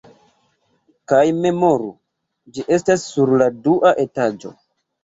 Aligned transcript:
Kaj 1.13 1.19
memoru, 1.43 1.91
ĝi 2.57 2.67
estas 2.79 3.07
sur 3.13 3.39
la 3.45 3.53
dua 3.69 3.95
etaĝo. 4.09 4.57